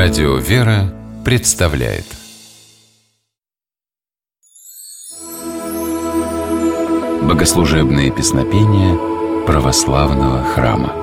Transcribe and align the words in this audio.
Радио 0.00 0.36
«Вера» 0.36 0.94
представляет 1.24 2.04
Богослужебные 7.20 8.12
песнопения 8.12 8.96
православного 9.44 10.44
храма 10.44 10.94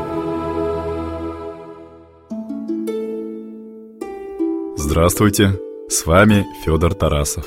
Здравствуйте! 4.77 5.59
С 5.89 6.05
вами 6.05 6.45
Федор 6.63 6.93
Тарасов. 6.93 7.45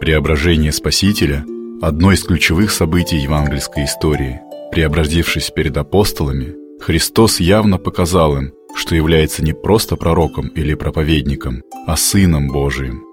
Преображение 0.00 0.72
Спасителя– 0.72 1.44
одно 1.82 2.12
из 2.12 2.24
ключевых 2.24 2.70
событий 2.70 3.18
евангельской 3.18 3.84
истории. 3.84 4.40
Преобразившись 4.72 5.50
перед 5.50 5.76
апостолами, 5.76 6.56
Христос 6.80 7.38
явно 7.38 7.76
показал 7.76 8.38
им, 8.38 8.54
что 8.80 8.94
является 8.94 9.44
не 9.44 9.52
просто 9.52 9.94
пророком 9.94 10.48
или 10.48 10.72
проповедником, 10.72 11.62
а 11.86 11.98
Сыном 11.98 12.48
Божиим. 12.48 13.04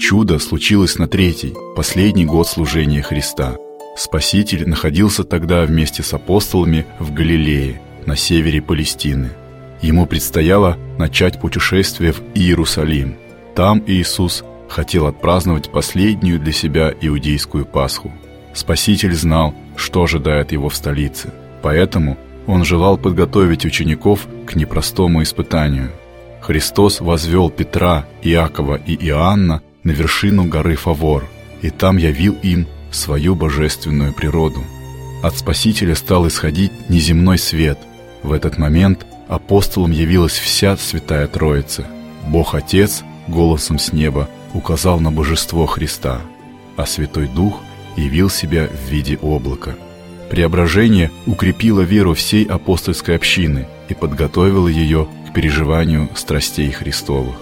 Чудо 0.00 0.38
случилось 0.38 0.98
на 0.98 1.08
третий, 1.08 1.52
последний 1.76 2.24
год 2.24 2.48
служения 2.48 3.02
Христа. 3.02 3.58
Спаситель 3.98 4.66
находился 4.66 5.24
тогда 5.24 5.66
вместе 5.66 6.02
с 6.02 6.14
апостолами 6.14 6.86
в 6.98 7.12
Галилее, 7.12 7.82
на 8.06 8.16
севере 8.16 8.62
Палестины. 8.62 9.28
Ему 9.82 10.06
предстояло 10.06 10.78
начать 10.96 11.38
путешествие 11.38 12.12
в 12.12 12.22
Иерусалим. 12.34 13.16
Там 13.54 13.84
Иисус 13.86 14.42
хотел 14.70 15.06
отпраздновать 15.06 15.70
последнюю 15.70 16.40
для 16.40 16.52
себя 16.52 16.94
иудейскую 16.98 17.66
Пасху. 17.66 18.10
Спаситель 18.54 19.14
знал, 19.14 19.54
что 19.76 20.02
ожидает 20.02 20.52
его 20.52 20.70
в 20.70 20.74
столице, 20.74 21.30
поэтому 21.60 22.16
он 22.50 22.64
желал 22.64 22.98
подготовить 22.98 23.64
учеников 23.64 24.26
к 24.44 24.56
непростому 24.56 25.22
испытанию. 25.22 25.92
Христос 26.40 27.00
возвел 27.00 27.48
Петра, 27.48 28.06
Иакова 28.22 28.74
и 28.74 28.94
Иоанна 29.06 29.62
на 29.84 29.90
вершину 29.92 30.44
горы 30.44 30.74
Фавор, 30.74 31.24
и 31.62 31.70
там 31.70 31.96
явил 31.96 32.36
им 32.42 32.66
свою 32.90 33.36
божественную 33.36 34.12
природу. 34.12 34.64
От 35.22 35.36
Спасителя 35.36 35.94
стал 35.94 36.26
исходить 36.26 36.72
неземной 36.88 37.38
свет. 37.38 37.78
В 38.24 38.32
этот 38.32 38.58
момент 38.58 39.06
апостолам 39.28 39.92
явилась 39.92 40.38
вся 40.38 40.76
Святая 40.76 41.28
Троица. 41.28 41.86
Бог 42.26 42.54
Отец 42.54 43.04
голосом 43.28 43.78
с 43.78 43.92
неба 43.92 44.28
указал 44.54 44.98
на 44.98 45.12
божество 45.12 45.66
Христа, 45.66 46.20
а 46.76 46.84
Святой 46.84 47.28
Дух 47.28 47.60
явил 47.96 48.28
себя 48.28 48.66
в 48.66 48.90
виде 48.90 49.16
облака– 49.22 49.76
Преображение 50.30 51.10
укрепило 51.26 51.80
веру 51.80 52.14
всей 52.14 52.44
апостольской 52.44 53.16
общины 53.16 53.66
и 53.88 53.94
подготовило 53.94 54.68
ее 54.68 55.08
к 55.28 55.34
переживанию 55.34 56.08
страстей 56.14 56.70
Христовых. 56.70 57.34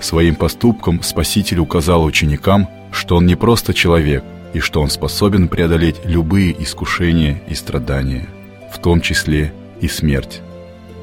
Своим 0.00 0.34
поступком 0.34 1.02
Спаситель 1.04 1.60
указал 1.60 2.02
ученикам, 2.04 2.68
что 2.90 3.16
он 3.16 3.26
не 3.26 3.36
просто 3.36 3.72
человек 3.72 4.24
и 4.54 4.58
что 4.58 4.82
он 4.82 4.90
способен 4.90 5.46
преодолеть 5.46 6.04
любые 6.04 6.60
искушения 6.60 7.40
и 7.48 7.54
страдания, 7.54 8.28
в 8.74 8.78
том 8.80 9.00
числе 9.00 9.54
и 9.80 9.86
смерть. 9.86 10.40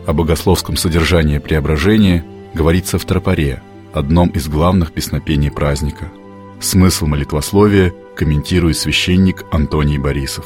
О 0.06 0.12
богословском 0.12 0.76
содержании 0.76 1.38
преображения 1.38 2.26
говорится 2.54 3.00
в 3.00 3.06
тропаре, 3.06 3.62
одном 3.94 4.28
из 4.30 4.50
главных 4.50 4.92
песнопений 4.92 5.52
праздника. 5.52 6.10
Смысл 6.60 7.06
молитвословия 7.06 7.94
комментирует 8.18 8.78
священник 8.78 9.46
Антоний 9.52 9.98
Борисов. 9.98 10.46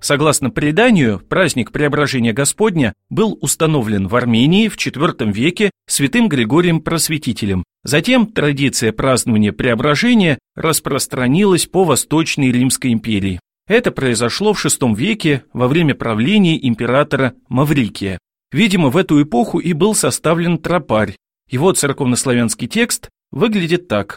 Согласно 0.00 0.50
преданию, 0.50 1.20
праздник 1.28 1.72
Преображения 1.72 2.32
Господня 2.32 2.94
был 3.10 3.36
установлен 3.40 4.06
в 4.06 4.14
Армении 4.14 4.68
в 4.68 4.76
IV 4.76 5.32
веке 5.32 5.70
святым 5.86 6.28
Григорием 6.28 6.80
Просветителем. 6.80 7.64
Затем 7.82 8.26
традиция 8.26 8.92
празднования 8.92 9.52
Преображения 9.52 10.38
распространилась 10.54 11.66
по 11.66 11.84
Восточной 11.84 12.52
Римской 12.52 12.92
империи. 12.92 13.40
Это 13.66 13.90
произошло 13.90 14.54
в 14.54 14.64
VI 14.64 14.94
веке 14.94 15.44
во 15.52 15.68
время 15.68 15.94
правления 15.94 16.64
императора 16.66 17.34
Маврикия. 17.48 18.18
Видимо, 18.52 18.88
в 18.88 18.96
эту 18.96 19.20
эпоху 19.22 19.58
и 19.58 19.72
был 19.72 19.94
составлен 19.94 20.58
тропарь. 20.58 21.16
Его 21.50 21.72
церковнославянский 21.72 22.68
текст 22.68 23.10
выглядит 23.30 23.88
так. 23.88 24.16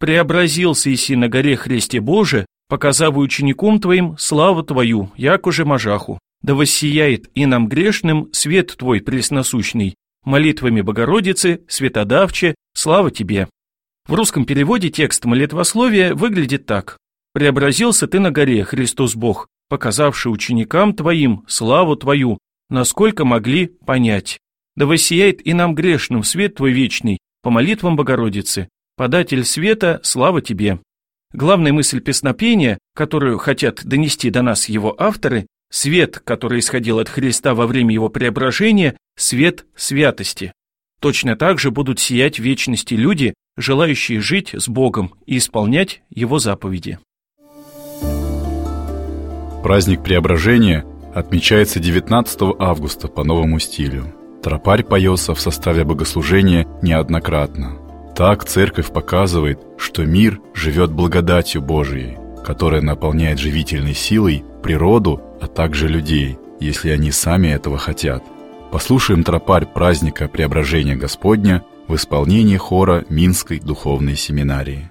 «Преобразился 0.00 0.92
Иси 0.92 1.16
на 1.16 1.28
горе 1.28 1.56
Христе 1.56 2.00
Боже, 2.00 2.46
показаву 2.68 3.20
учеником 3.20 3.80
твоим 3.80 4.16
славу 4.18 4.62
твою, 4.62 5.10
якоже 5.16 5.64
мажаху, 5.64 6.18
да 6.42 6.54
воссияет 6.54 7.30
и 7.34 7.46
нам 7.46 7.68
грешным 7.68 8.28
свет 8.32 8.76
твой 8.76 9.00
пресносущный, 9.00 9.94
молитвами 10.24 10.82
Богородицы, 10.82 11.62
светодавче, 11.68 12.54
слава 12.74 13.10
тебе». 13.10 13.48
В 14.06 14.14
русском 14.14 14.44
переводе 14.46 14.88
текст 14.88 15.24
молитвословия 15.24 16.14
выглядит 16.14 16.66
так. 16.66 16.96
«Преобразился 17.34 18.06
ты 18.06 18.20
на 18.20 18.30
горе, 18.30 18.64
Христос 18.64 19.14
Бог, 19.14 19.48
показавший 19.68 20.32
ученикам 20.32 20.94
твоим 20.94 21.44
славу 21.46 21.94
твою, 21.96 22.38
насколько 22.70 23.24
могли 23.24 23.66
понять. 23.66 24.38
Да 24.76 24.86
воссияет 24.86 25.46
и 25.46 25.52
нам 25.52 25.74
грешным 25.74 26.22
свет 26.22 26.54
твой 26.54 26.72
вечный, 26.72 27.18
по 27.42 27.50
молитвам 27.50 27.96
Богородицы, 27.96 28.68
податель 28.96 29.44
света, 29.44 30.00
слава 30.02 30.40
тебе». 30.40 30.78
Главная 31.32 31.72
мысль 31.72 32.00
песнопения, 32.00 32.78
которую 32.94 33.38
хотят 33.38 33.84
донести 33.84 34.30
до 34.30 34.42
нас 34.42 34.68
его 34.68 34.94
авторы, 34.98 35.46
свет, 35.70 36.20
который 36.24 36.60
исходил 36.60 36.98
от 36.98 37.08
Христа 37.08 37.54
во 37.54 37.66
время 37.66 37.92
его 37.92 38.08
преображения, 38.08 38.96
свет 39.16 39.66
святости. 39.76 40.52
Точно 41.00 41.36
так 41.36 41.58
же 41.58 41.70
будут 41.70 42.00
сиять 42.00 42.38
в 42.38 42.42
вечности 42.42 42.94
люди, 42.94 43.34
желающие 43.56 44.20
жить 44.20 44.50
с 44.54 44.68
Богом 44.68 45.14
и 45.26 45.38
исполнять 45.38 46.02
Его 46.10 46.38
заповеди. 46.38 46.98
Праздник 49.62 50.02
Преображения 50.02 50.86
отмечается 51.14 51.78
19 51.78 52.56
августа 52.58 53.08
по 53.08 53.22
новому 53.22 53.58
стилю. 53.58 54.14
Тропарь 54.42 54.84
поется 54.84 55.34
в 55.34 55.40
составе 55.40 55.84
богослужения 55.84 56.66
неоднократно. 56.80 57.87
Так 58.18 58.44
церковь 58.44 58.92
показывает, 58.92 59.60
что 59.76 60.04
мир 60.04 60.40
живет 60.52 60.90
благодатью 60.90 61.62
Божией, 61.62 62.18
которая 62.44 62.80
наполняет 62.80 63.38
живительной 63.38 63.94
силой 63.94 64.44
природу, 64.60 65.22
а 65.40 65.46
также 65.46 65.86
людей, 65.86 66.36
если 66.58 66.90
они 66.90 67.12
сами 67.12 67.46
этого 67.46 67.78
хотят. 67.78 68.24
Послушаем 68.72 69.22
тропарь 69.22 69.66
праздника 69.66 70.26
Преображения 70.26 70.96
Господня 70.96 71.62
в 71.86 71.94
исполнении 71.94 72.56
хора 72.56 73.04
Минской 73.08 73.60
духовной 73.60 74.16
семинарии. 74.16 74.90